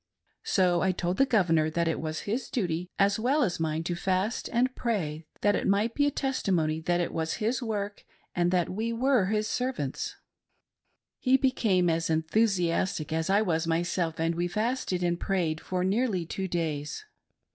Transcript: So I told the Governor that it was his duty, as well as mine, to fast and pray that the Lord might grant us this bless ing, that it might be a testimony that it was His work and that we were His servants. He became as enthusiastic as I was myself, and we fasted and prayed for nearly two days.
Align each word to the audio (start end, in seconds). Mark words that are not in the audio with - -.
So 0.45 0.81
I 0.81 0.91
told 0.93 1.17
the 1.17 1.27
Governor 1.27 1.69
that 1.69 1.87
it 1.87 1.99
was 1.99 2.21
his 2.21 2.49
duty, 2.49 2.89
as 2.97 3.19
well 3.19 3.43
as 3.43 3.59
mine, 3.59 3.83
to 3.83 3.93
fast 3.93 4.49
and 4.51 4.73
pray 4.75 5.27
that 5.41 5.51
the 5.51 5.59
Lord 5.59 5.67
might 5.67 5.93
grant 5.93 6.23
us 6.23 6.41
this 6.41 6.49
bless 6.49 6.49
ing, 6.49 6.51
that 6.51 6.51
it 6.55 6.55
might 6.55 6.69
be 6.73 6.81
a 6.81 6.81
testimony 6.81 6.81
that 6.81 7.01
it 7.01 7.13
was 7.13 7.33
His 7.35 7.61
work 7.61 8.05
and 8.33 8.49
that 8.49 8.69
we 8.69 8.91
were 8.91 9.25
His 9.25 9.47
servants. 9.47 10.15
He 11.19 11.37
became 11.37 11.87
as 11.87 12.09
enthusiastic 12.09 13.13
as 13.13 13.29
I 13.29 13.43
was 13.43 13.67
myself, 13.67 14.19
and 14.19 14.33
we 14.33 14.47
fasted 14.47 15.03
and 15.03 15.19
prayed 15.19 15.61
for 15.61 15.83
nearly 15.83 16.25
two 16.25 16.47
days. 16.47 17.05